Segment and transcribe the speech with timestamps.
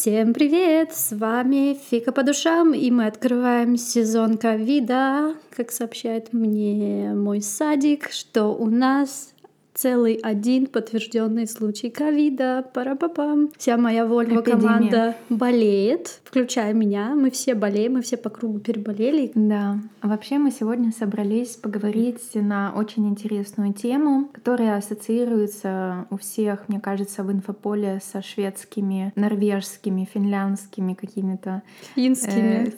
[0.00, 0.94] Всем привет!
[0.94, 5.34] С вами Фика по душам, и мы открываем сезон ковида.
[5.54, 9.34] Как сообщает мне мой садик, что у нас
[9.80, 12.66] целый один подтвержденный случай ковида.
[12.74, 13.50] Парапапам.
[13.56, 17.14] Вся моя Вольва команда болеет, включая меня.
[17.14, 19.32] Мы все болеем, мы все по кругу переболели.
[19.34, 19.78] Да.
[20.02, 26.78] А вообще мы сегодня собрались поговорить на очень интересную тему, которая ассоциируется у всех, мне
[26.78, 31.62] кажется, в инфополе со шведскими, норвежскими, финляндскими какими-то...
[31.94, 32.70] Финскими.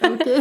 [0.00, 0.38] Э,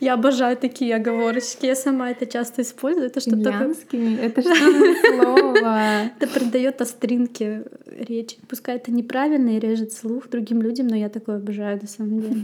[0.00, 1.66] я обожаю такие оговорочки.
[1.66, 3.06] Я сама это часто использую.
[3.06, 4.16] Это что-то Янскими?
[4.16, 6.10] Это что за слово?
[6.18, 8.36] Это придает остринке речи.
[8.48, 12.42] Пускай это неправильно и режет слух другим людям, но я такое обожаю на самом деле.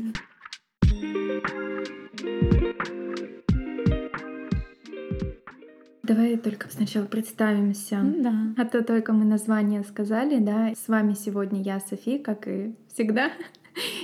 [6.03, 8.01] Давай только сначала представимся.
[8.03, 8.33] Да.
[8.57, 10.73] А то только мы название сказали, да.
[10.75, 13.31] С вами сегодня я, Софи, как и всегда.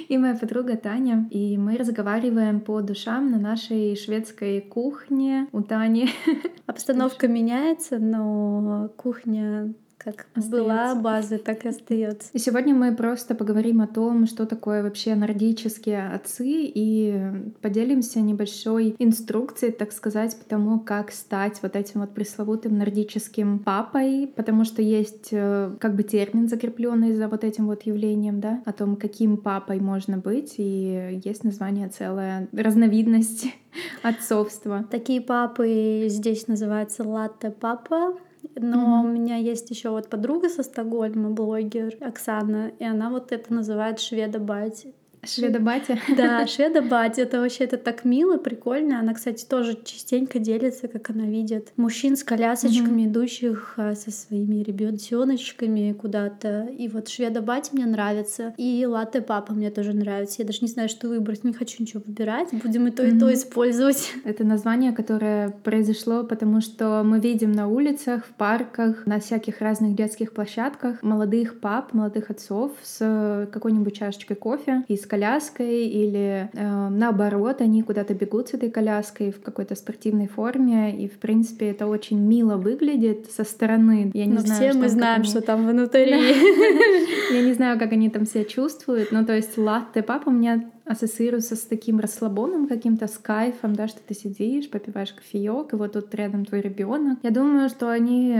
[0.09, 1.29] И моя подруга Таня.
[1.31, 6.09] И мы разговариваем по душам на нашей шведской кухне у Тани.
[6.67, 9.75] Обстановка меняется, но кухня
[10.13, 10.51] как остается.
[10.51, 12.29] была база, так и остается.
[12.33, 17.21] И сегодня мы просто поговорим о том, что такое вообще нордические отцы, и
[17.61, 24.33] поделимся небольшой инструкцией, так сказать, по тому, как стать вот этим вот пресловутым нордическим папой,
[24.37, 28.73] потому что есть э, как бы термин закрепленный за вот этим вот явлением, да, о
[28.73, 33.47] том, каким папой можно быть, и есть название целая разновидность
[34.03, 34.85] отцовства.
[34.91, 38.15] Такие папы здесь называются латте-папа,
[38.57, 39.05] но mm-hmm.
[39.05, 44.01] у меня есть еще вот подруга со Стокгольма, блогер Оксана, и она вот это называет
[44.01, 44.95] шведа бати.
[45.27, 45.99] Шведа батя?
[46.17, 47.23] Да, шведа батя.
[47.23, 49.01] Это вообще это так мило, прикольно.
[49.01, 53.07] Она, кстати, тоже частенько делится, как она видит мужчин с колясочками, mm-hmm.
[53.07, 56.69] идущих а, со своими ребеночками куда-то.
[56.77, 58.55] И вот шведа батя мне нравится.
[58.57, 60.43] И латте папа мне тоже нравится.
[60.43, 61.45] Я даже не знаю, что выбрать.
[61.45, 62.49] Не хочу ничего выбирать.
[62.53, 63.17] Будем и то, mm-hmm.
[63.17, 64.13] и то использовать.
[64.25, 69.95] Это название, которое произошло, потому что мы видим на улицах, в парках, на всяких разных
[69.95, 76.89] детских площадках молодых пап, молодых отцов с какой-нибудь чашечкой кофе и с коляской или э,
[76.91, 81.87] наоборот, они куда-то бегут с этой коляской в какой-то спортивной форме, и в принципе это
[81.87, 84.11] очень мило выглядит со стороны.
[84.13, 85.31] Я не но знаю, все мы знаем, они...
[85.31, 86.11] что там внутри.
[87.33, 90.65] Я не знаю, как они там себя чувствуют, но то есть латте папа у меня
[90.87, 95.93] ассоциируется с таким расслабоном каким-то, с кайфом, да, что ты сидишь, попиваешь кофеек, и вот
[95.93, 97.19] тут рядом твой ребенок.
[97.23, 98.37] Я думаю, что они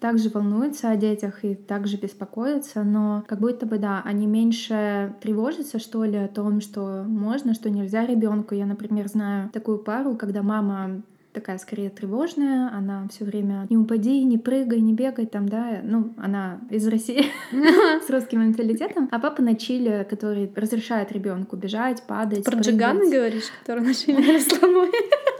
[0.00, 5.78] также волнуются о детях и также беспокоятся, но как будто бы, да, они меньше тревожатся,
[5.78, 8.54] что ли, о том, что можно, что нельзя ребенку.
[8.54, 14.22] Я, например, знаю такую пару, когда мама такая скорее тревожная, она все время не упади,
[14.24, 17.26] не прыгай, не бегай там, да, ну, она из России
[18.06, 22.44] с русским менталитетом, а папа на Чили, который разрешает ребенку бежать, падать.
[22.44, 24.90] Про Джигана говоришь, который на Чили расслабой?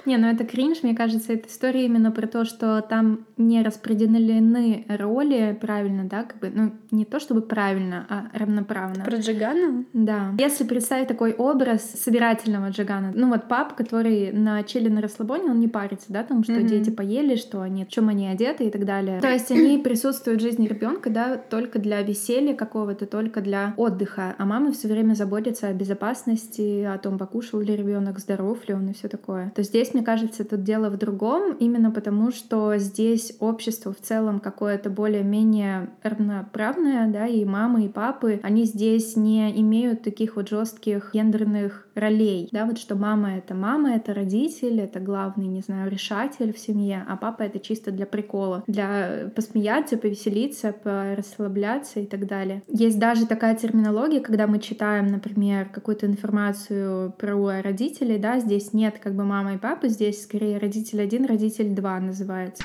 [0.05, 4.85] Не, ну это кринж, мне кажется, это история именно про то, что там не распределены
[4.89, 9.05] роли правильно, да, как бы, ну, не то чтобы правильно, а равноправно.
[9.05, 9.85] Про Джигана?
[9.93, 10.33] Да.
[10.39, 15.61] Если представить такой образ собирательного Джигана, ну вот пап, который на чили на расслабоне, он
[15.61, 16.69] не парится, да, там, что mm-hmm.
[16.69, 19.21] дети поели, что они, в чем они одеты и так далее.
[19.21, 24.35] То есть они присутствуют в жизни ребенка, да, только для веселья какого-то, только для отдыха,
[24.39, 28.89] а мама все время заботится о безопасности, о том, покушал ли ребенок, здоров ли он
[28.89, 29.53] и все такое.
[29.55, 34.41] То здесь мне кажется, тут дело в другом, именно потому что здесь общество в целом
[34.41, 41.11] какое-то более-менее равноправное, да, и мамы, и папы, они здесь не имеют таких вот жестких
[41.13, 46.53] гендерных ролей, да, вот что мама— это мама, это родитель, это главный, не знаю, решатель
[46.53, 52.63] в семье, а папа— это чисто для прикола, для посмеяться, повеселиться, расслабляться и так далее.
[52.69, 58.99] Есть даже такая терминология, когда мы читаем, например, какую-то информацию про родителей, да, здесь нет
[59.03, 62.65] как бы мама и папы здесь скорее родитель один, родитель два называется.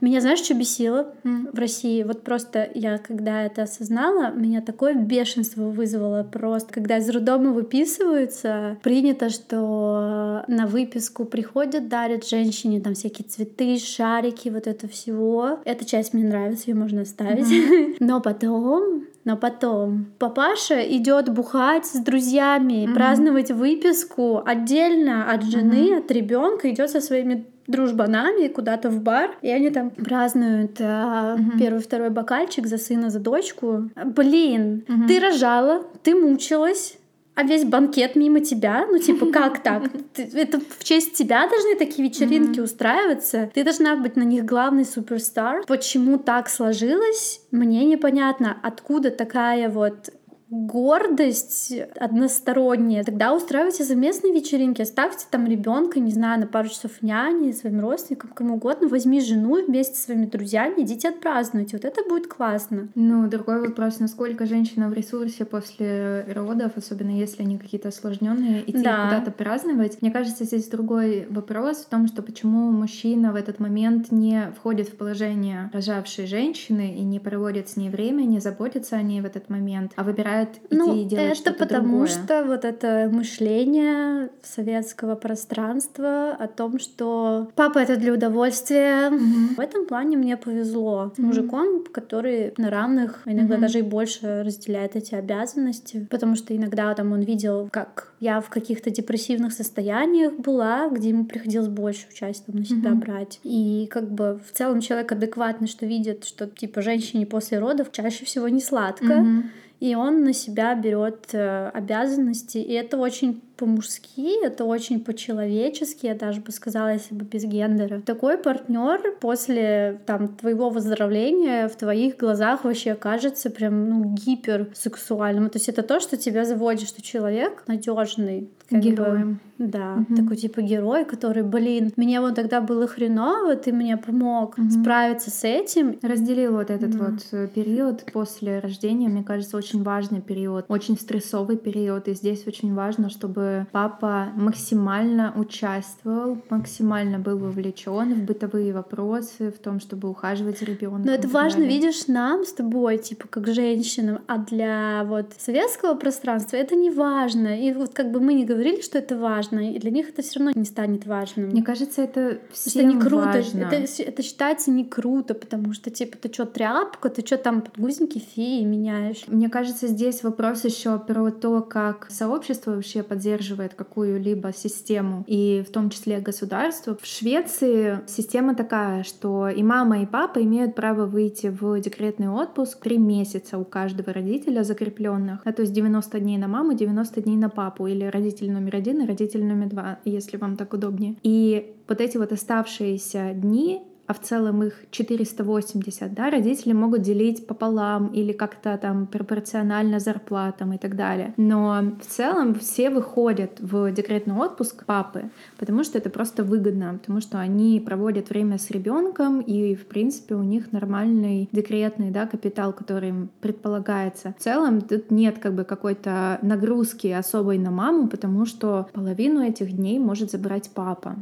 [0.00, 1.50] Меня знаешь, что бесило mm.
[1.52, 2.04] в России?
[2.04, 6.72] Вот просто я, когда это осознала, меня такое бешенство вызвало просто.
[6.72, 14.50] Когда из роддома выписываются, принято, что на выписку приходят, дарят женщине там всякие цветы, шарики,
[14.50, 15.58] вот это всего.
[15.64, 17.46] Эта часть мне нравится, ее можно оставить.
[17.46, 17.96] Mm-hmm.
[18.00, 22.94] Но потом но потом папаша идет бухать с друзьями, mm-hmm.
[22.94, 25.98] праздновать выписку отдельно от жены, mm-hmm.
[25.98, 31.58] от ребенка, идет со своими дружбанами куда-то в бар, и они там празднуют э, угу.
[31.58, 33.90] первый, второй бокальчик за сына, за дочку.
[34.04, 35.06] Блин, угу.
[35.06, 36.98] ты рожала, ты мучилась,
[37.38, 39.84] а весь банкет мимо тебя, ну типа как так?
[40.16, 45.64] Это в честь тебя должны такие вечеринки устраиваться, ты должна быть на них главный суперстар.
[45.68, 50.10] Почему так сложилось, мне непонятно, откуда такая вот
[50.50, 57.52] гордость односторонняя, тогда устраивайте совместные вечеринки, оставьте там ребенка, не знаю, на пару часов няни,
[57.52, 62.26] своим родственникам, кому угодно, возьми жену вместе со своими друзьями, идите отпразднуйте, вот это будет
[62.28, 62.88] классно.
[62.94, 68.82] Ну, другой вопрос, насколько женщина в ресурсе после родов, особенно если они какие-то осложненные, идти
[68.82, 69.04] да.
[69.04, 70.00] куда-то праздновать.
[70.00, 74.88] Мне кажется, здесь другой вопрос в том, что почему мужчина в этот момент не входит
[74.88, 79.26] в положение рожавшей женщины и не проводит с ней время, не заботится о ней в
[79.26, 82.06] этот момент, а выбирает мешает идти ну, и делать это потому другое.
[82.06, 89.10] что вот это мышление советского пространства о том, что папа это для удовольствия.
[89.10, 89.54] Mm-hmm.
[89.56, 91.22] В этом плане мне повезло с mm-hmm.
[91.22, 93.60] мужиком, который на равных, иногда mm-hmm.
[93.60, 98.48] даже и больше разделяет эти обязанности, потому что иногда там он видел, как я в
[98.48, 102.94] каких-то депрессивных состояниях была, где ему приходилось больше участия на себя mm-hmm.
[102.94, 103.40] брать.
[103.42, 108.24] И как бы в целом человек адекватный, что видит, что типа женщине после родов чаще
[108.24, 109.04] всего не сладко.
[109.04, 109.42] Mm-hmm
[109.80, 116.14] и он на себя берет э, обязанности, и это очень по-мужски, это очень по-человечески, я
[116.14, 118.00] даже бы сказала, если бы без гендера.
[118.00, 125.50] Такой партнер после там твоего выздоровления в твоих глазах вообще кажется прям ну гиперсексуальным.
[125.50, 129.40] То есть это то, что тебя заводит, что человек надежный, героем.
[129.58, 130.14] Да, угу.
[130.14, 134.70] такой типа герой, который, блин, мне вот тогда было хреново, ты мне помог угу.
[134.70, 135.98] справиться с этим.
[136.00, 136.98] Разделил вот этот да.
[136.98, 142.46] вот э, период после рождения, мне кажется, очень важный период, очень стрессовый период, и здесь
[142.46, 150.08] очень важно, чтобы папа максимально участвовал, максимально был вовлечен в бытовые вопросы, в том, чтобы
[150.08, 151.04] ухаживать за ребенком.
[151.04, 156.56] Но это важно, видишь, нам с тобой, типа, как женщинам, а для вот советского пространства
[156.56, 157.58] это не важно.
[157.60, 160.38] И вот как бы мы не говорили, что это важно, и для них это все
[160.38, 161.48] равно не станет важным.
[161.48, 163.26] Мне кажется, это всем это не круто.
[163.26, 163.64] важно.
[163.64, 168.18] Это, это считается не круто, потому что, типа, ты что, тряпка, ты что там подгузники
[168.18, 169.24] феи меняешь?
[169.26, 175.64] Мне кажется, здесь вопрос еще про то, как сообщество вообще поддерживает поддерживает какую-либо систему, и
[175.66, 176.96] в том числе государство.
[177.00, 182.80] В Швеции система такая, что и мама, и папа имеют право выйти в декретный отпуск
[182.80, 185.40] три месяца у каждого родителя закрепленных.
[185.44, 189.02] А то есть 90 дней на маму, 90 дней на папу, или родитель номер один
[189.02, 191.16] и родитель номер два, если вам так удобнее.
[191.22, 197.46] И вот эти вот оставшиеся дни а в целом их 480, да, родители могут делить
[197.46, 201.34] пополам или как-то там пропорционально зарплатам и так далее.
[201.36, 207.20] Но в целом все выходят в декретный отпуск папы, потому что это просто выгодно, потому
[207.20, 212.72] что они проводят время с ребенком и, в принципе, у них нормальный декретный, да, капитал,
[212.72, 214.34] который им предполагается.
[214.38, 219.70] В целом тут нет как бы какой-то нагрузки особой на маму, потому что половину этих
[219.70, 221.16] дней может забрать папа.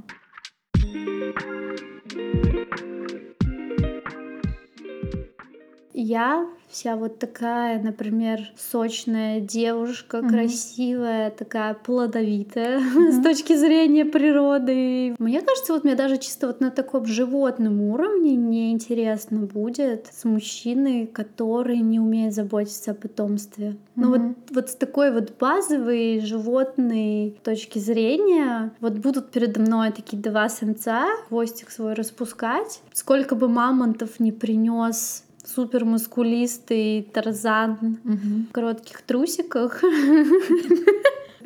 [5.98, 10.28] Я вся вот такая, например, сочная девушка, mm-hmm.
[10.28, 13.12] красивая, такая плодовитая mm-hmm.
[13.12, 15.16] с точки зрения природы.
[15.18, 21.06] Мне кажется, вот мне даже чисто вот на таком животном уровне неинтересно будет с мужчиной,
[21.06, 23.68] который не умеет заботиться о потомстве.
[23.68, 23.76] Mm-hmm.
[23.94, 30.22] Ну вот, вот с такой вот базовой животной точки зрения вот будут передо мной такие
[30.22, 32.82] два самца, хвостик свой распускать.
[32.92, 38.46] Сколько бы мамонтов не принес супер мускулистый Тарзан угу.
[38.48, 39.82] в коротких трусиках.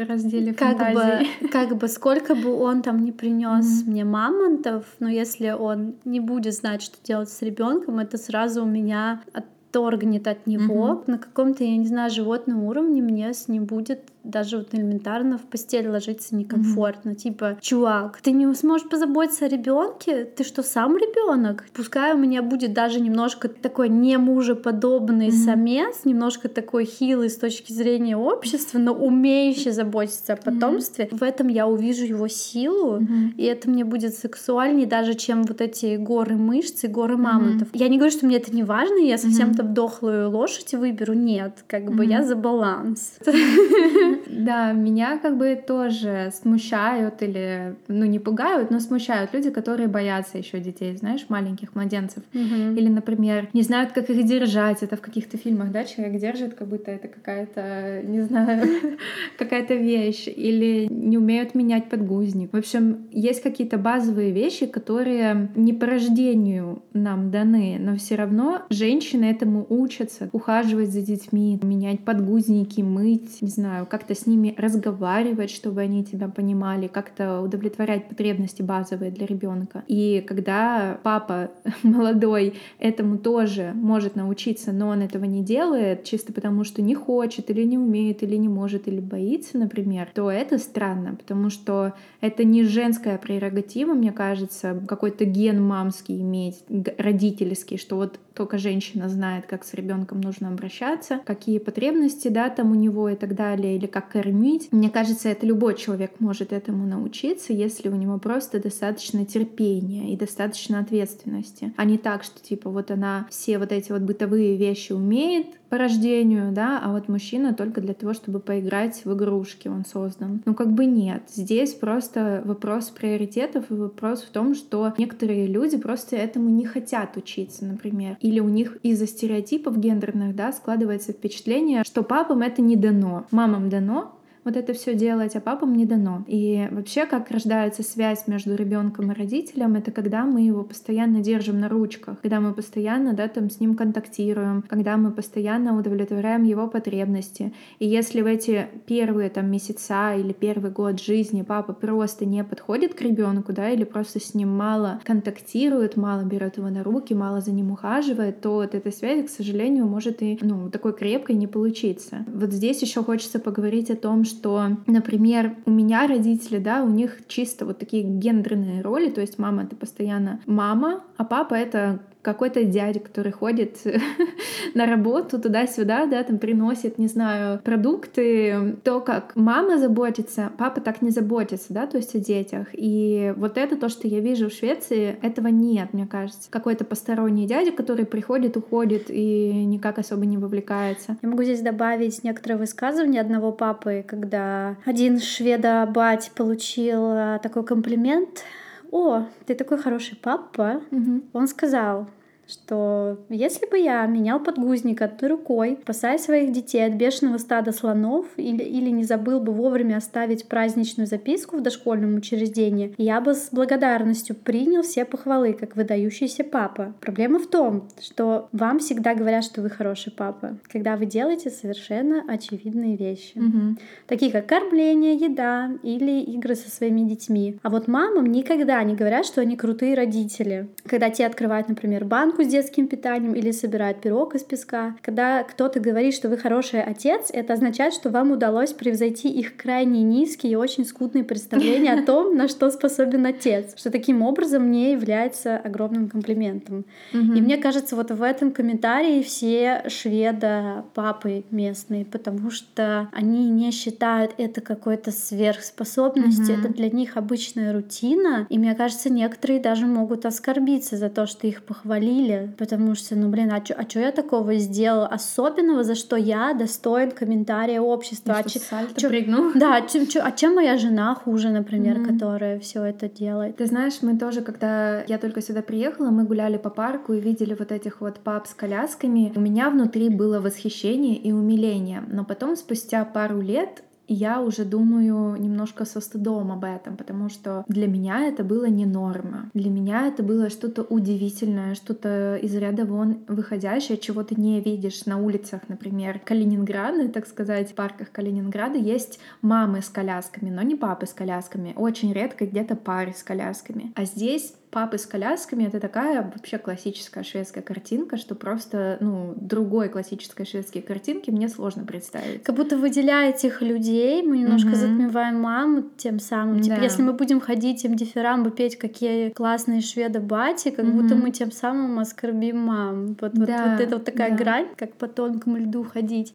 [0.04, 3.90] разделе как бы, как бы сколько бы он там не принес mm-hmm.
[3.90, 8.66] мне мамонтов, но если он не будет знать, что делать с ребенком, это сразу у
[8.66, 10.88] меня отторгнет от него.
[10.88, 11.10] Mm-hmm.
[11.10, 15.42] На каком-то, я не знаю, животном уровне мне с ним будет даже вот элементарно в
[15.42, 17.10] постель ложиться некомфортно.
[17.10, 17.14] Mm-hmm.
[17.14, 20.24] Типа, чувак, ты не сможешь позаботиться о ребенке?
[20.24, 21.64] Ты что, сам ребенок?
[21.72, 25.44] Пускай у меня будет даже немножко такой не мужеподобный mm-hmm.
[25.44, 31.06] самец, немножко такой хилый с точки зрения общества, но умеющий заботиться о потомстве.
[31.06, 31.18] Mm-hmm.
[31.18, 33.34] В этом я увижу его силу, mm-hmm.
[33.36, 37.68] и это мне будет сексуальнее даже, чем вот эти горы мышц и горы мамонтов.
[37.68, 37.78] Mm-hmm.
[37.78, 39.74] Я не говорю, что мне это не важно, я совсем там mm-hmm.
[39.74, 41.14] дохлую лошадь выберу.
[41.14, 42.10] Нет, как бы mm-hmm.
[42.10, 43.18] я за баланс.
[44.26, 50.38] Да, меня как бы тоже смущают или, ну, не пугают, но смущают люди, которые боятся
[50.38, 52.22] еще детей, знаешь, маленьких младенцев.
[52.32, 54.82] Или, например, не знают, как их держать.
[54.82, 58.66] Это в каких-то фильмах, да, человек держит, как будто это какая-то, не знаю,
[59.38, 60.26] какая-то вещь.
[60.26, 62.52] Или не умеют менять подгузник.
[62.52, 68.62] В общем, есть какие-то базовые вещи, которые не по рождению нам даны, но все равно
[68.70, 70.28] женщины этому учатся.
[70.32, 76.02] Ухаживать за детьми, менять подгузники, мыть, не знаю, как как-то с ними разговаривать, чтобы они
[76.02, 79.84] тебя понимали, как-то удовлетворять потребности базовые для ребенка.
[79.88, 81.50] И когда папа
[81.82, 87.50] молодой этому тоже может научиться, но он этого не делает, чисто потому что не хочет
[87.50, 91.92] или не умеет, или не может, или боится, например, то это странно, потому что
[92.22, 96.64] это не женская прерогатива, мне кажется, какой-то ген мамский иметь,
[96.96, 102.70] родительский, что вот только женщина знает, как с ребенком нужно обращаться, какие потребности, да, там
[102.72, 104.68] у него и так далее, или как кормить.
[104.72, 110.16] Мне кажется, это любой человек может этому научиться, если у него просто достаточно терпения и
[110.16, 114.92] достаточно ответственности, а не так, что типа вот она все вот эти вот бытовые вещи
[114.92, 119.84] умеет, по рождению, да, а вот мужчина только для того, чтобы поиграть в игрушки он
[119.84, 120.42] создан.
[120.44, 121.22] Ну как бы нет.
[121.28, 127.16] Здесь просто вопрос приоритетов и вопрос в том, что некоторые люди просто этому не хотят
[127.16, 128.16] учиться, например.
[128.20, 133.26] Или у них из-за стереотипов гендерных, да, складывается впечатление, что папам это не дано.
[133.30, 136.24] Мамам дано, вот это все делать, а папам не дано.
[136.26, 141.60] И вообще, как рождается связь между ребенком и родителем, это когда мы его постоянно держим
[141.60, 146.68] на ручках, когда мы постоянно, да, там с ним контактируем, когда мы постоянно удовлетворяем его
[146.68, 147.52] потребности.
[147.78, 152.94] И если в эти первые там месяца или первый год жизни папа просто не подходит
[152.94, 157.40] к ребенку, да, или просто с ним мало контактирует, мало берет его на руки, мало
[157.40, 161.46] за ним ухаживает, то вот эта связь, к сожалению, может и ну, такой крепкой не
[161.46, 162.24] получиться.
[162.26, 167.18] Вот здесь еще хочется поговорить о том, что, например, у меня родители, да, у них
[167.28, 172.64] чисто вот такие гендерные роли, то есть мама— это постоянно мама, а папа— это какой-то
[172.64, 173.78] дядя, который ходит
[174.74, 181.02] на работу туда-сюда, да, там приносит, не знаю, продукты, то, как мама заботится, папа так
[181.02, 182.68] не заботится, да, то есть о детях.
[182.72, 186.50] И вот это то, что я вижу в Швеции, этого нет, мне кажется.
[186.50, 191.16] Какой-то посторонний дядя, который приходит, уходит и никак особо не вовлекается.
[191.22, 198.44] Я могу здесь добавить некоторые высказывания одного папы, когда один шведа-бать получил э, такой комплимент
[198.90, 200.82] о, ты такой хороший папа.
[200.90, 201.22] Угу.
[201.32, 202.08] Он сказал,
[202.50, 208.26] что если бы я менял подгузник одной рукой, спасая своих детей от бешеного стада слонов
[208.36, 213.50] или, или не забыл бы вовремя оставить праздничную записку в дошкольном учреждении, я бы с
[213.52, 216.94] благодарностью принял все похвалы, как выдающийся папа.
[217.00, 222.24] Проблема в том, что вам всегда говорят, что вы хороший папа, когда вы делаете совершенно
[222.28, 223.76] очевидные вещи, угу.
[224.06, 227.58] такие как кормление, еда или игры со своими детьми.
[227.62, 230.68] А вот мамам никогда не говорят, что они крутые родители.
[230.84, 234.96] Когда те открывают, например, банку с детским питанием или собирает пирог из песка.
[235.02, 240.02] Когда кто-то говорит, что вы хороший отец, это означает, что вам удалось превзойти их крайне
[240.02, 244.92] низкие и очень скудные представления о том, на что способен отец, что таким образом не
[244.92, 246.84] является огромным комплиментом.
[247.12, 253.70] И мне кажется, вот в этом комментарии все шведа папы местные, потому что они не
[253.70, 260.26] считают это какой-то сверхспособностью, это для них обычная рутина, и мне кажется, некоторые даже могут
[260.26, 264.00] оскорбиться за то, что их похвалили, обидели, потому что, ну, блин, а что а чё
[264.00, 268.34] я такого сделала особенного, за что я достоин комментария общества?
[268.38, 268.60] а чё,
[268.96, 269.52] чё, прыгнул.
[269.54, 272.12] Да, чё, чё, а чем моя жена хуже, например, mm-hmm.
[272.12, 273.56] которая все это делает?
[273.56, 277.54] Ты знаешь, мы тоже, когда я только сюда приехала, мы гуляли по парку и видели
[277.58, 279.32] вот этих вот пап с колясками.
[279.36, 283.82] У меня внутри было восхищение и умиление, но потом, спустя пару лет,
[284.14, 288.86] я уже думаю немножко со стыдом об этом, потому что для меня это было не
[288.86, 289.50] норма.
[289.54, 295.06] Для меня это было что-то удивительное, что-то из ряда вон выходящее, чего ты не видишь
[295.06, 300.74] на улицах, например, Калининграда, так сказать, в парках Калининграда есть мамы с колясками, но не
[300.74, 301.72] папы с колясками.
[301.76, 303.92] Очень редко где-то пары с колясками.
[303.94, 309.88] А здесь папы с колясками— это такая вообще классическая шведская картинка, что просто, ну, другой
[309.88, 312.42] классической шведской картинки мне сложно представить.
[312.42, 314.74] Как будто выделяя этих людей, мы немножко mm-hmm.
[314.74, 316.60] затмеваем маму тем самым.
[316.60, 316.82] Типа, да.
[316.82, 320.90] если мы будем ходить им дифирамбы петь, какие классные шведы бати, как mm-hmm.
[320.92, 323.16] будто мы тем самым оскорбим мам.
[323.20, 324.36] Вот, вот, да, вот это вот такая да.
[324.36, 326.32] грань, как по тонкому льду ходить.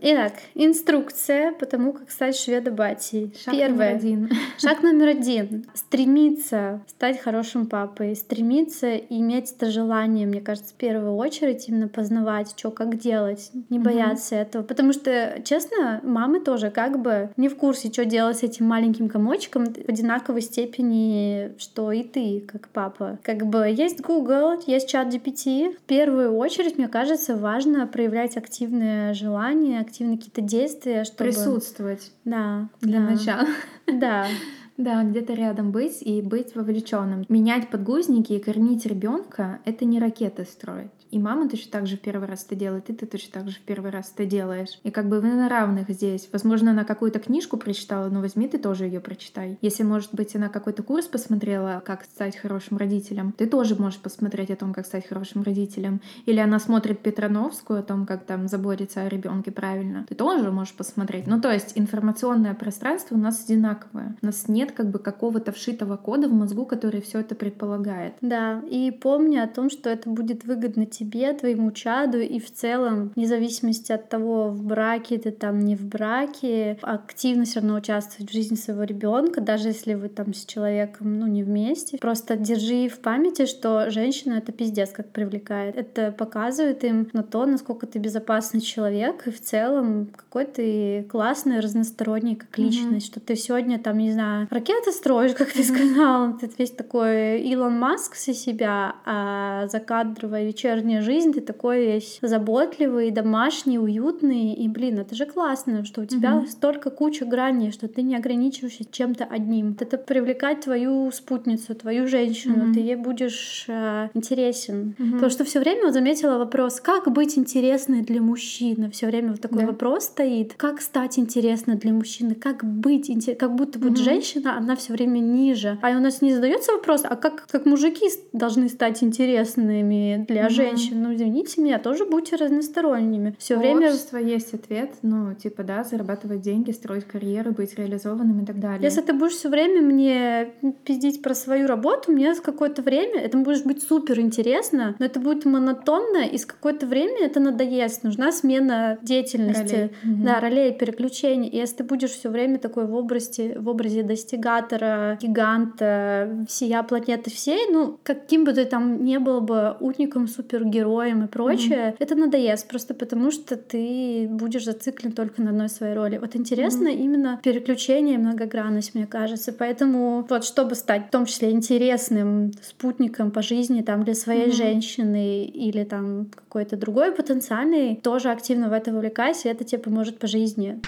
[0.00, 3.34] Итак, инструкция по тому, как стать шведобатией.
[3.44, 3.94] Шаг Первое.
[3.94, 4.30] номер один.
[4.58, 5.66] Шаг номер один.
[5.74, 12.54] Стремиться стать хорошим папой, стремиться иметь это желание, мне кажется, в первую очередь именно познавать,
[12.56, 14.42] что как делать, не бояться угу.
[14.42, 14.62] этого.
[14.62, 19.08] Потому что, честно, мамы тоже как бы не в курсе, что делать с этим маленьким
[19.08, 23.18] комочком в одинаковой степени, что и ты, как папа.
[23.24, 25.74] Как бы есть Google, есть чат GPT.
[25.76, 31.24] В первую очередь, мне кажется, важно проявлять активное желание, активные какие-то действия, чтобы...
[31.24, 32.12] Присутствовать.
[32.24, 32.68] Да.
[32.80, 33.10] Для да.
[33.10, 33.46] начала.
[33.86, 34.26] Да.
[34.78, 37.26] Да, где-то рядом быть и быть вовлеченным.
[37.28, 40.92] Менять подгузники и кормить ребенка это не ракеты строить.
[41.10, 43.56] И мама точно так же в первый раз это делает, и ты точно так же
[43.56, 44.78] в первый раз это делаешь.
[44.82, 46.28] И как бы вы на равных здесь.
[46.32, 49.58] Возможно, она какую-то книжку прочитала, но возьми ты тоже ее прочитай.
[49.62, 54.50] Если, может быть, она какой-то курс посмотрела, как стать хорошим родителем, ты тоже можешь посмотреть
[54.50, 56.00] о том, как стать хорошим родителем.
[56.26, 60.04] Или она смотрит Петрановскую о том, как там заботиться о ребенке правильно.
[60.08, 61.26] Ты тоже можешь посмотреть.
[61.26, 64.16] Ну, то есть информационное пространство у нас одинаковое.
[64.20, 68.14] У нас нет как бы какого-то вшитого кода в мозгу, который все это предполагает.
[68.20, 73.12] Да, и помни о том, что это будет выгодно тебе, твоему чаду и в целом,
[73.16, 78.30] вне зависимости от того, в браке ты там не в браке, активно все равно участвовать
[78.30, 81.98] в жизни своего ребенка, даже если вы там с человеком, ну, не вместе.
[81.98, 85.76] Просто держи в памяти, что женщина это пиздец как привлекает.
[85.76, 91.60] Это показывает им на то, насколько ты безопасный человек и в целом какой ты классный,
[91.60, 93.10] разносторонний как личность, mm-hmm.
[93.10, 95.92] что ты сегодня там, не знаю, ракеты строишь, как ты mm-hmm.
[95.92, 102.18] сказал, ты весь такой Илон Маск со себя, а закадровая вечерняя жизнь, ты такой весь
[102.22, 106.48] заботливый, домашний, уютный, и, блин, это же классно, что у тебя mm-hmm.
[106.48, 109.76] столько куча граней, что ты не ограничиваешься чем-то одним.
[109.78, 112.74] Это привлекать твою спутницу, твою женщину, mm-hmm.
[112.74, 114.94] ты ей будешь э, интересен.
[114.98, 115.12] Mm-hmm.
[115.12, 118.90] Потому что все время вот заметила вопрос, как быть интересной для мужчины.
[118.90, 119.66] Все время вот такой да.
[119.66, 123.96] вопрос стоит, как стать интересной для мужчины, как быть как будто бы mm-hmm.
[123.96, 125.78] женщина, она все время ниже.
[125.82, 130.50] А у нас не задается вопрос, а как, как мужики должны стать интересными для mm-hmm.
[130.50, 131.02] женщин?
[131.02, 133.34] ну извините меня, тоже будьте разносторонними.
[133.38, 138.46] Все время общества есть ответ, ну типа да, зарабатывать деньги, строить карьеру, быть реализованным и
[138.46, 138.82] так далее.
[138.82, 140.52] Если ты будешь все время мне
[140.84, 145.20] пиздить про свою работу, мне с какое-то время это может быть супер интересно, но это
[145.20, 148.04] будет монотонно, и с какое-то время это надоест.
[148.04, 150.24] Нужна смена деятельности, ролей.
[150.24, 151.48] да, ролей, переключений.
[151.48, 154.02] И если ты будешь все время такой в образе, в образе
[154.38, 160.64] достигатора, гиганта, всея планеты всей, ну, каким бы ты там не был бы утником, супер
[160.64, 161.96] героем и прочее, mm-hmm.
[161.98, 166.18] это надоест просто потому, что ты будешь зациклен только на одной своей роли.
[166.18, 167.04] Вот интересно mm-hmm.
[167.04, 169.52] именно переключение и многогранность, мне кажется.
[169.52, 174.56] Поэтому вот чтобы стать в том числе интересным спутником по жизни там для своей mm-hmm.
[174.56, 180.26] женщины или там какой-то другой потенциальный, тоже активно в это вовлекайся, это тебе поможет по
[180.26, 180.80] жизни.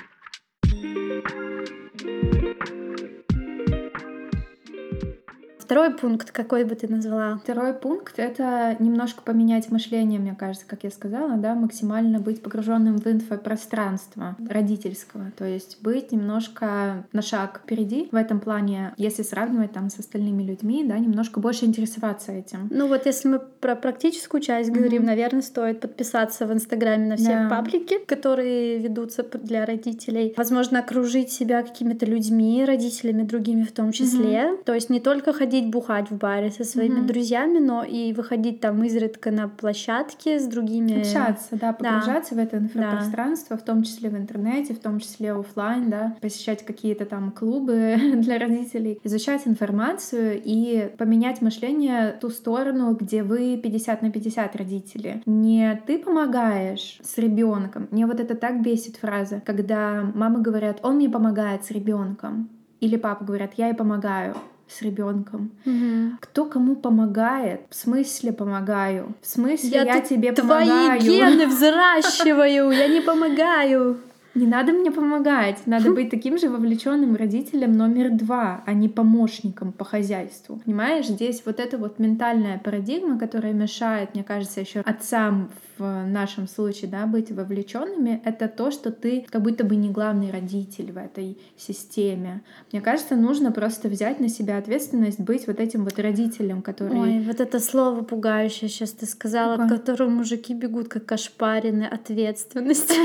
[5.70, 7.38] Второй пункт какой бы ты назвала?
[7.44, 12.98] Второй пункт— это немножко поменять мышление, мне кажется, как я сказала, да, максимально быть погруженным
[12.98, 19.70] в инфопространство родительского, то есть быть немножко на шаг впереди в этом плане, если сравнивать
[19.70, 22.66] там с остальными людьми, да, немножко больше интересоваться этим.
[22.72, 24.74] Ну вот если мы про практическую часть mm-hmm.
[24.74, 27.48] говорим, наверное, стоит подписаться в Инстаграме на все да.
[27.48, 30.34] паблики, которые ведутся для родителей.
[30.36, 34.34] Возможно, окружить себя какими-то людьми, родителями другими в том числе.
[34.34, 34.64] Mm-hmm.
[34.64, 37.06] То есть не только ходить ходить бухать в баре со своими mm-hmm.
[37.06, 41.00] друзьями, но и выходить там изредка на площадке с другими.
[41.00, 42.42] Общаться, да, погружаться да.
[42.42, 43.62] в это инфопространство, да.
[43.62, 48.38] в том числе в интернете, в том числе офлайн, да, посещать какие-то там клубы для
[48.38, 55.22] родителей, изучать информацию и поменять мышление в ту сторону, где вы 50 на 50 родители.
[55.26, 57.88] Не ты помогаешь с ребенком.
[57.90, 62.48] Мне вот это так бесит фраза, когда мамы говорят, он мне помогает с ребенком.
[62.80, 64.34] Или папа говорят, я ей помогаю
[64.70, 65.50] с ребенком.
[65.66, 66.16] Угу.
[66.20, 67.62] Кто кому помогает?
[67.70, 69.14] В смысле помогаю?
[69.20, 71.00] В смысле я, я тебе твои помогаю?
[71.00, 73.98] Твои гены взращиваю, я не помогаю.
[74.34, 79.72] Не надо мне помогать, надо быть таким же вовлеченным родителем номер два, а не помощником
[79.72, 80.60] по хозяйству.
[80.64, 86.46] Понимаешь, здесь вот эта вот ментальная парадигма, которая мешает, мне кажется, еще отцам в нашем
[86.46, 90.98] случае, да, быть вовлеченными, это то, что ты как будто бы не главный родитель в
[90.98, 92.42] этой системе.
[92.70, 96.98] Мне кажется, нужно просто взять на себя ответственность, быть вот этим вот родителем, который...
[96.98, 99.66] Ой, вот это слово пугающее сейчас ты сказала, Какое?
[99.66, 102.92] от которого мужики бегут как ошпаренные ответственность.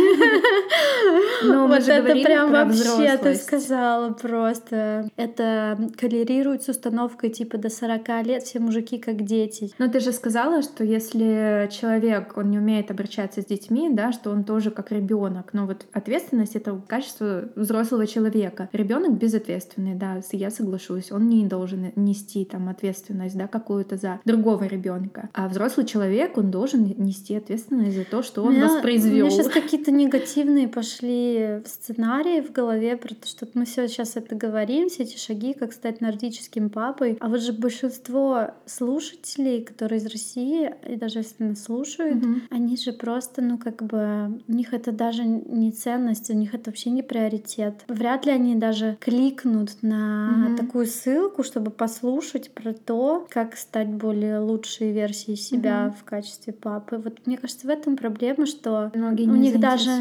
[1.44, 5.10] Но вот это прям вообще ты сказала просто.
[5.16, 9.72] Это коллерирует с установкой типа до 40 лет все мужики как дети.
[9.78, 14.32] Но ты же сказала, что если человек, он не умеет обращаться с детьми, да, что
[14.32, 15.54] он тоже как ребенок.
[15.54, 18.70] Но вот ответственность— это качество взрослого человека.
[18.72, 24.64] Ребенок безответственный, да, я соглашусь, он не должен нести там ответственность, да, какую-то за другого
[24.64, 25.30] ребенка.
[25.34, 29.28] А взрослый человек, он должен нести ответственность за то, что он меня, воспроизвел.
[29.28, 33.88] У меня сейчас какие-то негативные пошли нашли сценарий в голове про то, что мы все
[33.88, 37.18] сейчас это говорим, все эти шаги, как стать нордическим папой.
[37.20, 42.42] А вот же большинство слушателей, которые из России, и даже если нас слушают, mm-hmm.
[42.50, 46.70] они же просто, ну как бы, у них это даже не ценность, у них это
[46.70, 47.84] вообще не приоритет.
[47.88, 50.58] Вряд ли они даже кликнут на mm-hmm.
[50.58, 56.00] такую ссылку, чтобы послушать про то, как стать более лучшей версией себя mm-hmm.
[56.00, 56.98] в качестве папы.
[56.98, 59.92] Вот мне кажется, в этом проблема, что Многие у них даже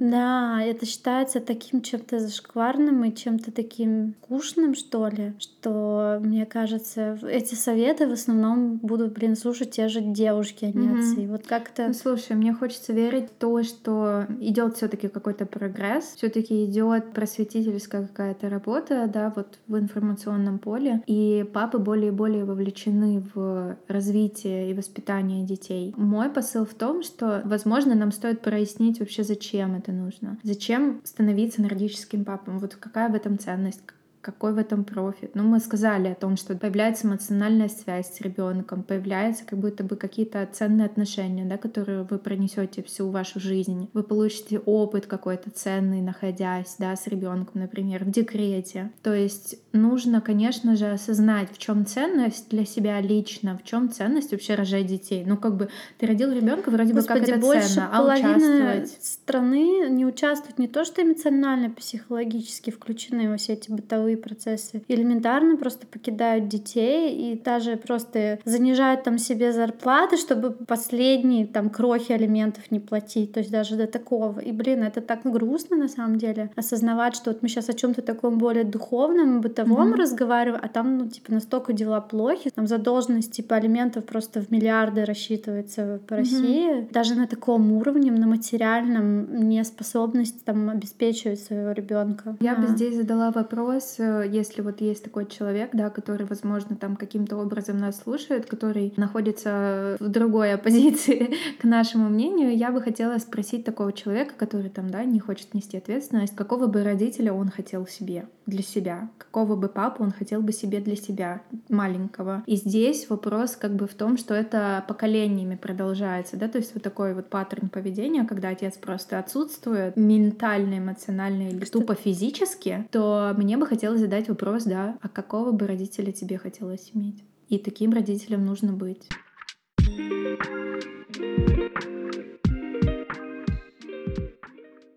[0.00, 7.18] да, это считается таким чем-то зашкварным и чем-то таким скучным, что ли, что мне кажется,
[7.28, 11.00] эти советы в основном будут, блин, слушать те же девушки, а не mm-hmm.
[11.00, 11.28] отцы.
[11.28, 11.88] Вот как-то.
[11.88, 18.06] Ну, слушай, мне хочется верить в то, что идет все-таки какой-то прогресс, все-таки идет просветительская
[18.06, 24.70] какая-то работа, да, вот в информационном поле, и папы более и более вовлечены в развитие
[24.70, 25.94] и воспитание детей.
[25.96, 30.37] Мой посыл в том, что, возможно, нам стоит прояснить вообще, зачем это нужно.
[30.42, 32.58] Зачем становиться нордическим папом?
[32.58, 33.80] Вот какая в этом ценность?
[34.20, 35.34] Какой в этом профит.
[35.34, 39.96] Ну, мы сказали о том, что появляется эмоциональная связь с ребенком, появляются как будто бы
[39.96, 43.88] какие-то ценные отношения, да, которые вы пронесете всю вашу жизнь.
[43.94, 48.90] Вы получите опыт какой-то ценный, находясь да, с ребенком, например, в декрете.
[49.02, 54.32] То есть нужно, конечно же, осознать, в чем ценность для себя лично, в чем ценность
[54.32, 55.24] вообще рожать детей.
[55.26, 59.02] Ну, как бы ты родил ребенка, вроде Господи, бы как это больше ценно, а участвовать.
[59.02, 64.82] страны не участвуют не то, что эмоционально, психологически включены во все эти бытовые процессы.
[64.88, 72.12] Элементарно просто покидают детей и даже просто занижают там себе зарплаты, чтобы последние там крохи
[72.12, 73.32] алиментов не платить.
[73.32, 74.40] То есть даже до такого.
[74.40, 76.50] И, блин, это так грустно на самом деле.
[76.56, 79.96] Осознавать, что вот мы сейчас о чем то таком более духовном, бытовом mm-hmm.
[79.96, 82.50] разговариваем, а там, ну, типа, настолько дела плохи.
[82.50, 86.82] Там задолженность типа алиментов просто в миллиарды рассчитывается по России.
[86.82, 86.92] Mm-hmm.
[86.92, 92.36] Даже на таком уровне, на материальном, неспособность там обеспечивать своего ребенка.
[92.40, 92.56] Я а.
[92.56, 97.78] бы здесь задала вопрос, если вот есть такой человек, да, который, возможно, там каким-то образом
[97.78, 103.92] нас слушает, который находится в другой оппозиции к нашему мнению, я бы хотела спросить такого
[103.92, 108.62] человека, который там, да, не хочет нести ответственность, какого бы родителя он хотел себе, для
[108.62, 112.42] себя, какого бы папу он хотел бы себе для себя, маленького.
[112.46, 116.82] И здесь вопрос как бы в том, что это поколениями продолжается, да, то есть вот
[116.82, 123.56] такой вот паттерн поведения, когда отец просто отсутствует ментально, эмоционально или тупо физически, то мне
[123.56, 127.24] бы хотелось хотелось задать вопрос, да, а какого бы родителя тебе хотелось иметь?
[127.48, 129.08] И таким родителем нужно быть.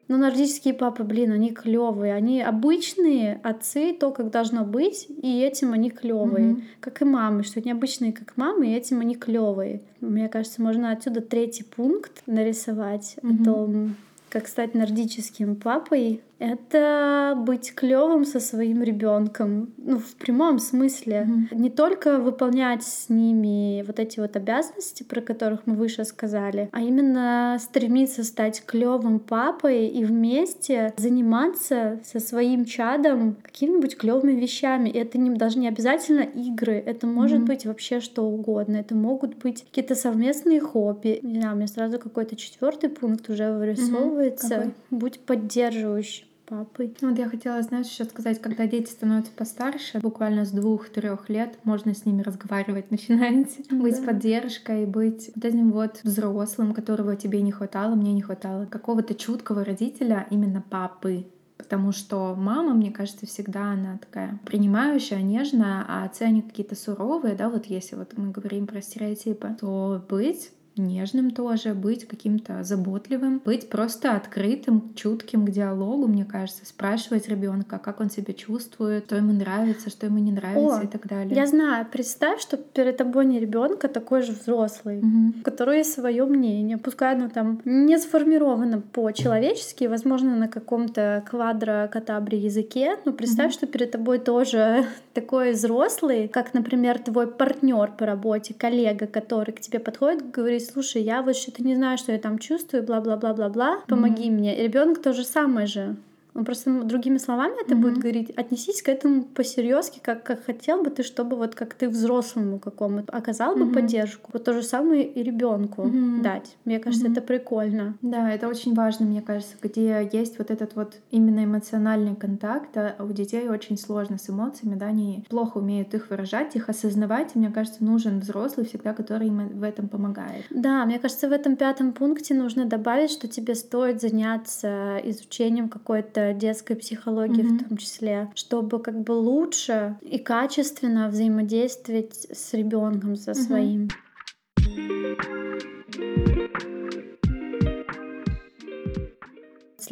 [0.09, 2.13] Ну, нордические папы, блин, они клевые.
[2.13, 6.55] Они обычные отцы, то, как должно быть, и этим они клевые.
[6.55, 6.61] Mm-hmm.
[6.81, 9.83] Как и мамы, что они обычные, как мамы, и этим они клевые.
[10.01, 13.41] Мне кажется, можно отсюда третий пункт нарисовать mm-hmm.
[13.41, 13.95] о том,
[14.27, 21.27] как стать нордическим папой это быть клевым со своим ребенком, ну, в прямом смысле.
[21.27, 21.55] Mm-hmm.
[21.55, 26.81] Не только выполнять с ними вот эти вот обязанности, про которых мы выше сказали, а
[26.81, 34.89] именно стремиться стать клевым папой и вместе заниматься со своим чадом какими-нибудь клевыми вещами.
[34.89, 37.45] И это не, даже не обязательно игры, это может mm-hmm.
[37.45, 38.77] быть вообще что угодно.
[38.77, 41.19] Это могут быть какие-то совместные хобби.
[41.21, 44.55] Не знаю, у меня сразу какой-то четвертый пункт уже вырисовывается.
[44.55, 44.73] Mm-hmm.
[44.89, 46.93] Будь поддерживающим папой.
[47.01, 51.95] Вот я хотела, знаешь, еще сказать, когда дети становятся постарше, буквально с двух-трех лет можно
[51.95, 53.77] с ними разговаривать, начинаете да.
[53.77, 59.15] быть поддержкой, быть вот этим вот взрослым, которого тебе не хватало, мне не хватало, какого-то
[59.15, 61.25] чуткого родителя, именно папы,
[61.57, 67.35] потому что мама, мне кажется, всегда она такая принимающая, нежная, а отцы они какие-то суровые,
[67.35, 73.41] да, вот если вот мы говорим про стереотипы, то быть нежным тоже, быть каким-то заботливым,
[73.43, 79.17] быть просто открытым, чутким к диалогу, мне кажется, спрашивать ребенка, как он себя чувствует, что
[79.17, 81.35] ему нравится, что ему не нравится О, и так далее.
[81.35, 85.39] Я знаю, представь, что перед тобой не ребенка такой же взрослый, угу.
[85.39, 92.37] у которого есть свое мнение, пускай оно там не сформировано по-человечески, возможно, на каком-то квадро-катабре
[92.37, 93.53] языке, но представь, угу.
[93.53, 99.59] что перед тобой тоже такой взрослый, как, например, твой партнер по работе, коллега, который к
[99.59, 104.29] тебе подходит, говорит, слушай, я вот что-то не знаю, что я там чувствую, бла-бла-бла-бла-бла, помоги
[104.29, 104.33] mm-hmm.
[104.33, 104.57] мне.
[104.57, 105.95] И ребенок то же самое же
[106.33, 107.77] Он просто другими словами это mm-hmm.
[107.77, 108.31] будет говорить.
[108.31, 113.11] Отнесись к этому по-серьезки, как, как хотел бы ты, чтобы вот как ты взрослому какому-то
[113.11, 113.73] оказал бы mm-hmm.
[113.73, 114.29] поддержку.
[114.33, 116.21] Вот то же самое и ребенку mm-hmm.
[116.21, 116.55] дать.
[116.65, 117.11] Мне кажется, mm-hmm.
[117.11, 117.97] это прикольно.
[118.01, 122.75] Да, это очень важно, мне кажется, где есть вот этот вот именно эмоциональный контакт.
[122.77, 127.31] А у детей очень сложно с эмоциями, да, они плохо умеют их выражать, их осознавать.
[127.35, 130.45] И мне кажется, нужен взрослый всегда, который им в этом помогает.
[130.49, 136.20] Да, мне кажется, в этом пятом пункте нужно добавить, что тебе стоит заняться изучением какой-то
[136.33, 137.65] детской психологии mm-hmm.
[137.65, 143.35] в том числе, чтобы как бы лучше и качественно взаимодействовать с ребенком со mm-hmm.
[143.35, 143.89] своим.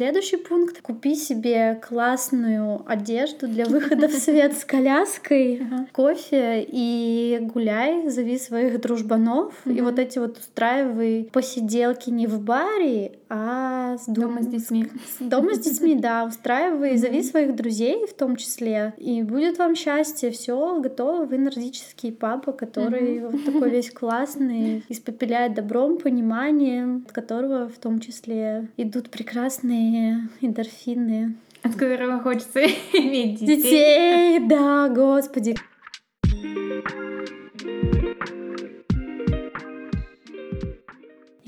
[0.00, 0.80] Следующий пункт.
[0.80, 5.60] Купи себе классную одежду для выхода в свет с коляской,
[5.92, 9.52] кофе и гуляй, зови своих дружбанов.
[9.66, 14.88] И вот эти вот устраивай посиделки не в баре, а с дома с детьми.
[15.20, 16.24] Дома с детьми, да.
[16.24, 18.92] Устраивай, зови своих друзей в том числе.
[18.98, 20.32] И будет вам счастье.
[20.32, 21.26] Все готово.
[21.26, 28.00] Вы нордический папа, который вот такой весь классный, испепеляет добром, пониманием, от которого в том
[28.00, 31.36] числе идут прекрасные эндорфины.
[31.62, 32.60] От которого хочется
[32.92, 33.56] иметь детей.
[33.56, 35.54] Детей, да, господи.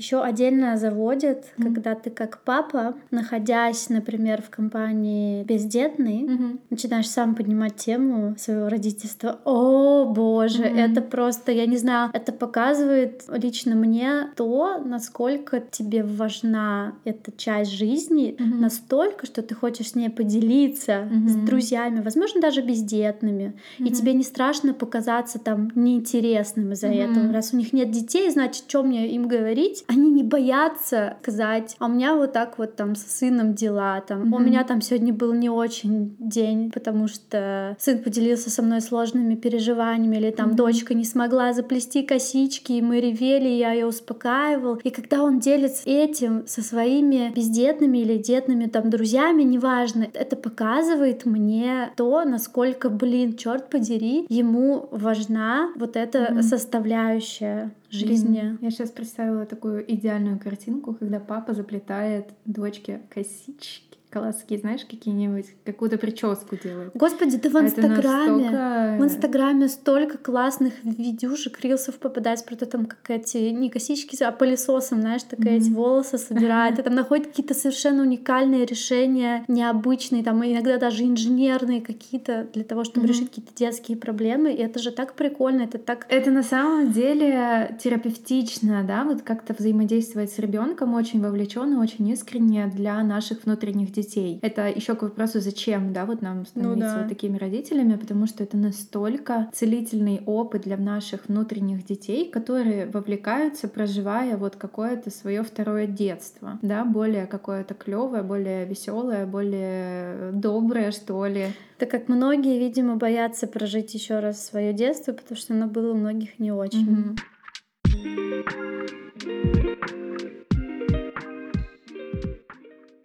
[0.03, 1.63] Еще отдельно заводит, mm-hmm.
[1.63, 6.59] когда ты как папа, находясь, например, в компании бездетный, mm-hmm.
[6.69, 9.39] начинаешь сам поднимать тему своего родительства.
[9.45, 10.77] О, боже, mm-hmm.
[10.77, 17.71] это просто, я не знаю, это показывает лично мне то, насколько тебе важна эта часть
[17.71, 18.59] жизни, mm-hmm.
[18.59, 21.29] настолько, что ты хочешь с ней поделиться mm-hmm.
[21.29, 23.87] с друзьями, возможно, даже бездетными, mm-hmm.
[23.87, 27.11] и тебе не страшно показаться там неинтересным из-за mm-hmm.
[27.11, 27.31] этого.
[27.31, 29.85] Раз у них нет детей, значит, что мне им говорить?
[29.93, 34.23] Они не боятся сказать, а у меня вот так вот там с сыном дела, там,
[34.23, 34.35] mm-hmm.
[34.35, 39.35] у меня там сегодня был не очень день, потому что сын поделился со мной сложными
[39.35, 40.55] переживаниями, или там mm-hmm.
[40.55, 44.75] дочка не смогла заплести косички, и мы ревели, и я ее успокаивал.
[44.83, 51.25] И когда он делится этим со своими бездетными или детными там друзьями, неважно, это показывает
[51.25, 56.41] мне то, насколько, блин, черт подери, ему важна вот эта mm-hmm.
[56.41, 58.57] составляющая жизни.
[58.61, 65.97] Я сейчас представила такую идеальную картинку, когда папа заплетает дочке косички колоски, знаешь, какие-нибудь, какую-то
[65.97, 66.93] прическу делают.
[66.93, 68.95] Господи, да в Инстаграме, настолько...
[68.99, 74.31] в Инстаграме столько классных видюшек, рилсов попадать про то, там, как эти, не косички, а
[74.31, 75.61] пылесосом, знаешь, такая mm-hmm.
[75.61, 81.81] эти волосы собирает, и там находит какие-то совершенно уникальные решения, необычные, там иногда даже инженерные
[81.81, 83.09] какие-то, для того, чтобы mm-hmm.
[83.09, 86.05] решить какие-то детские проблемы, и это же так прикольно, это так...
[86.09, 92.67] Это на самом деле терапевтично, да, вот как-то взаимодействовать с ребенком очень вовлеченно, очень искренне
[92.67, 94.39] для наших внутренних детей детей.
[94.41, 96.99] Это еще к вопросу, зачем, да, вот нам ну становиться ну, да.
[96.99, 103.67] вот такими родителями, потому что это настолько целительный опыт для наших внутренних детей, которые вовлекаются,
[103.67, 111.25] проживая вот какое-то свое второе детство, да, более какое-то клевое, более веселое, более доброе, что
[111.25, 111.47] ли.
[111.77, 115.95] Так как многие, видимо, боятся прожить еще раз свое детство, потому что оно было у
[115.95, 116.87] многих не очень.
[116.87, 117.19] Mm-hmm.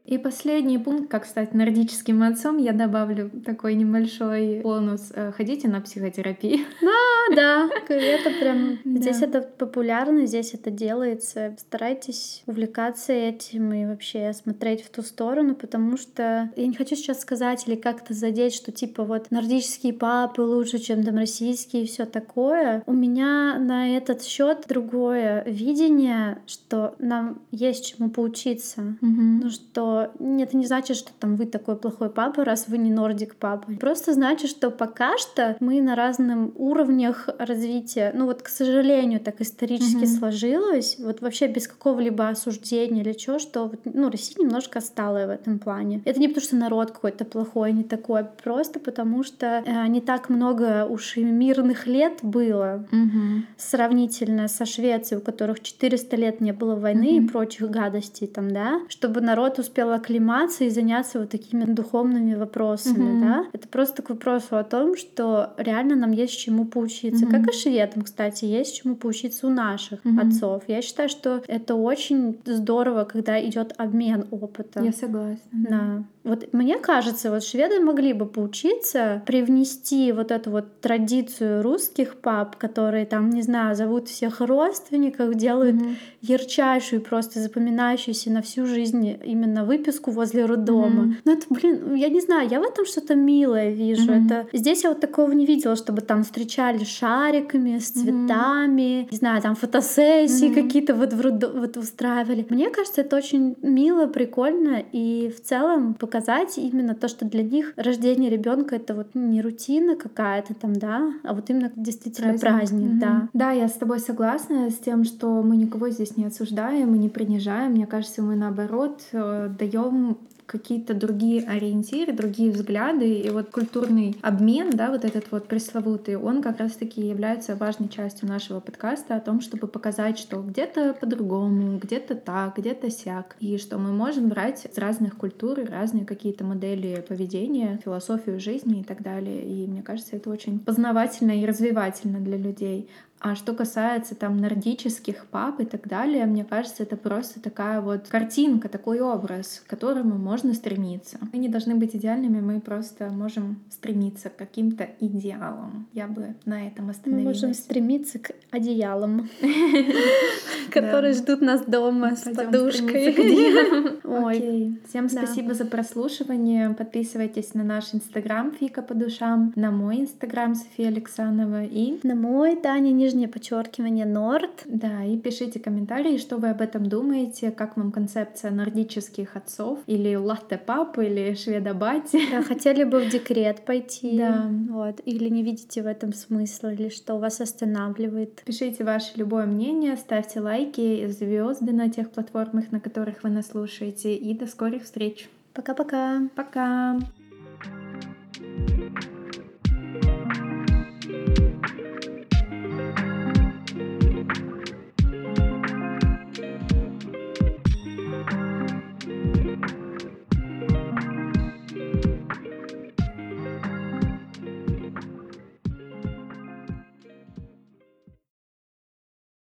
[0.08, 5.12] И последний пункт, как стать нордическим отцом, я добавлю такой небольшой бонус.
[5.14, 6.64] Э, ходите на психотерапию.
[6.80, 6.88] Да,
[7.34, 8.78] да, это прям...
[8.84, 11.54] Здесь это популярно, здесь это делается.
[11.58, 17.20] Старайтесь увлекаться этим и вообще смотреть в ту сторону, потому что я не хочу сейчас
[17.20, 22.04] сказать или как-то задеть, что типа вот нордические папы лучше, чем там российские и все
[22.06, 22.82] такое.
[22.86, 28.96] У меня на этот счет другое видение, что нам есть чему поучиться.
[29.00, 33.36] Ну что это не значит, что там вы такой плохой папа, раз вы не нордик
[33.36, 33.72] папа.
[33.80, 39.40] Просто значит, что пока что мы на разных уровнях развития, ну вот, к сожалению, так
[39.40, 40.18] исторически mm-hmm.
[40.18, 45.58] сложилось, вот вообще без какого-либо осуждения или чего, что ну, Россия немножко отсталая в этом
[45.58, 46.02] плане.
[46.04, 50.28] Это не потому, что народ какой-то плохой, не такой, просто потому что э, не так
[50.28, 53.42] много уж и мирных лет было mm-hmm.
[53.56, 57.24] сравнительно со Швецией, у которых 400 лет не было войны mm-hmm.
[57.24, 63.16] и прочих гадостей там, да, чтобы народ успел акклиматься и заняться вот такими духовными вопросами,
[63.16, 63.20] mm-hmm.
[63.20, 63.44] да.
[63.52, 67.44] Это просто к вопросу о том, что реально нам есть чему поучиться поучиться, mm-hmm.
[67.44, 70.26] как и шведам, кстати, есть чему поучиться у наших mm-hmm.
[70.26, 70.62] отцов.
[70.68, 74.82] Я считаю, что это очень здорово, когда идет обмен опыта.
[74.82, 75.38] Я согласна.
[75.52, 76.04] Да.
[76.28, 82.56] Вот мне кажется, вот шведы могли бы поучиться привнести вот эту вот традицию русских пап,
[82.56, 85.96] которые там, не знаю, зовут всех родственников, делают mm-hmm.
[86.22, 91.04] ярчайшую, просто запоминающуюся на всю жизнь именно выписку возле роддома.
[91.04, 91.14] Mm-hmm.
[91.24, 94.12] Ну это, блин, я не знаю, я в этом что-то милое вижу.
[94.12, 94.26] Mm-hmm.
[94.26, 99.08] Это здесь я вот такого не видела, чтобы там встречали шариками, с цветами, mm-hmm.
[99.10, 100.62] не знаю, там фотосессии mm-hmm.
[100.62, 101.50] какие-то вот, в роддо...
[101.54, 102.46] вот устраивали.
[102.50, 107.42] Мне кажется, это очень мило, прикольно и в целом показать показать именно то, что для
[107.42, 112.58] них рождение ребенка это вот не рутина какая-то там, да, а вот именно действительно праздник,
[112.58, 113.00] праздник угу.
[113.00, 113.28] да.
[113.32, 117.08] Да, я с тобой согласна с тем, что мы никого здесь не осуждаем и не
[117.08, 117.72] принижаем.
[117.72, 120.18] Мне кажется, мы наоборот э, даем
[120.48, 126.42] какие-то другие ориентиры, другие взгляды, и вот культурный обмен, да, вот этот вот пресловутый, он
[126.42, 132.14] как раз-таки является важной частью нашего подкаста о том, чтобы показать, что где-то по-другому, где-то
[132.14, 137.78] так, где-то сяк, и что мы можем брать из разных культур разные какие-то модели поведения,
[137.84, 139.44] философию жизни и так далее.
[139.44, 142.88] И мне кажется, это очень познавательно и развивательно для людей.
[143.20, 148.08] А что касается там нордических пап и так далее, мне кажется, это просто такая вот
[148.08, 151.18] картинка, такой образ, к которому можно стремиться.
[151.32, 155.88] Мы не должны быть идеальными, мы просто можем стремиться к каким-то идеалам.
[155.92, 157.42] Я бы на этом остановилась.
[157.42, 159.28] Мы можем стремиться к одеялам,
[160.70, 163.98] которые ждут нас дома с подушкой.
[164.04, 164.78] Ой.
[164.88, 166.70] Всем спасибо за прослушивание.
[166.70, 172.56] Подписывайтесь на наш инстаграм Фика по душам, на мой инстаграм София Александрова и на мой
[172.56, 174.64] Таня нижнее подчеркивание Норд.
[174.66, 180.14] Да, и пишите комментарии, что вы об этом думаете, как вам концепция нордических отцов, или
[180.14, 182.20] латте папы, или шведа бати.
[182.30, 184.18] Да, хотели бы в декрет пойти.
[184.28, 184.50] Да.
[184.70, 185.00] Вот.
[185.04, 188.42] Или не видите в этом смысла, или что вас останавливает.
[188.44, 194.16] Пишите ваше любое мнение, ставьте лайки звезды на тех платформах, на которых вы нас слушаете.
[194.16, 195.28] И до скорых встреч.
[195.54, 196.28] Пока-пока.
[196.34, 196.94] Пока.
[196.94, 196.98] -пока.
[196.98, 197.17] Пока.